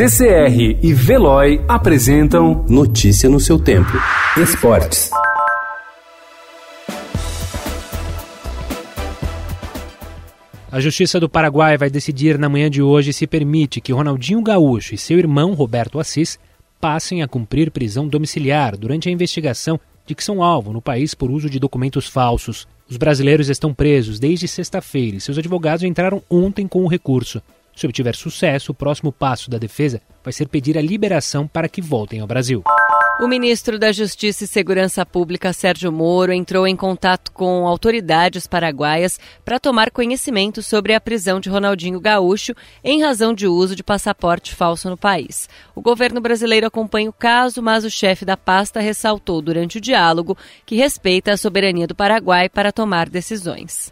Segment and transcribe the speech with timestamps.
[0.00, 3.90] CCR e Veloy apresentam Notícia no seu tempo.
[4.34, 5.10] Esportes.
[10.72, 14.94] A Justiça do Paraguai vai decidir na manhã de hoje se permite que Ronaldinho Gaúcho
[14.94, 16.38] e seu irmão Roberto Assis
[16.80, 21.30] passem a cumprir prisão domiciliar durante a investigação de que são alvo no país por
[21.30, 22.66] uso de documentos falsos.
[22.88, 27.42] Os brasileiros estão presos desde sexta-feira e seus advogados entraram ontem com o recurso.
[27.80, 31.80] Se obtiver sucesso, o próximo passo da defesa vai ser pedir a liberação para que
[31.80, 32.62] voltem ao Brasil.
[33.22, 39.18] O ministro da Justiça e Segurança Pública, Sérgio Moro, entrou em contato com autoridades paraguaias
[39.46, 42.52] para tomar conhecimento sobre a prisão de Ronaldinho Gaúcho
[42.84, 45.48] em razão de uso de passaporte falso no país.
[45.74, 50.36] O governo brasileiro acompanha o caso, mas o chefe da pasta ressaltou durante o diálogo
[50.66, 53.88] que respeita a soberania do Paraguai para tomar decisões.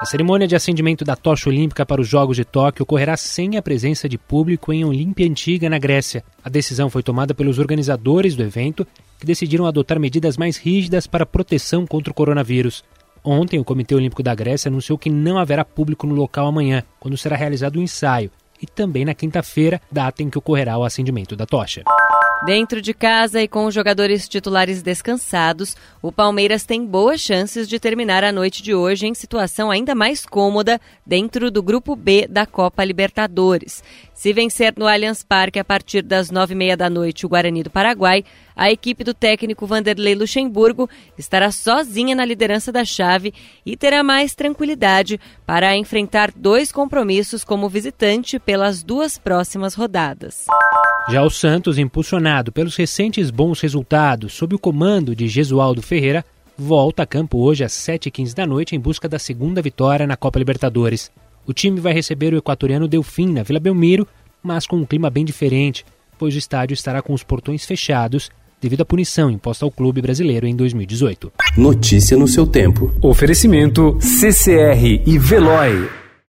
[0.00, 3.62] A cerimônia de acendimento da tocha olímpica para os Jogos de Tóquio ocorrerá sem a
[3.62, 6.24] presença de público em Olímpia Antiga, na Grécia.
[6.42, 8.86] A decisão foi tomada pelos organizadores do evento,
[9.18, 12.82] que decidiram adotar medidas mais rígidas para proteção contra o coronavírus.
[13.22, 17.18] Ontem, o Comitê Olímpico da Grécia anunciou que não haverá público no local amanhã, quando
[17.18, 18.30] será realizado o ensaio,
[18.62, 21.84] e também na quinta-feira, data em que ocorrerá o acendimento da tocha.
[22.42, 27.78] Dentro de casa e com os jogadores titulares descansados, o Palmeiras tem boas chances de
[27.78, 32.46] terminar a noite de hoje em situação ainda mais cômoda dentro do Grupo B da
[32.46, 33.84] Copa Libertadores.
[34.14, 37.62] Se vencer no Allianz Parque a partir das nove e meia da noite o Guarani
[37.62, 38.24] do Paraguai,
[38.56, 40.88] a equipe do técnico Vanderlei Luxemburgo
[41.18, 43.34] estará sozinha na liderança da chave
[43.66, 50.46] e terá mais tranquilidade para enfrentar dois compromissos como visitante pelas duas próximas rodadas.
[51.10, 56.24] Já o Santos, impulsionado pelos recentes bons resultados sob o comando de Gesualdo Ferreira,
[56.56, 60.38] volta a campo hoje às 7h15 da noite em busca da segunda vitória na Copa
[60.38, 61.10] Libertadores.
[61.44, 64.06] O time vai receber o equatoriano Delfim na Vila Belmiro,
[64.40, 65.84] mas com um clima bem diferente,
[66.16, 70.46] pois o estádio estará com os portões fechados devido à punição imposta ao clube brasileiro
[70.46, 71.32] em 2018.
[71.56, 72.94] Notícia no seu tempo.
[73.02, 75.99] Oferecimento CCR e Veloy.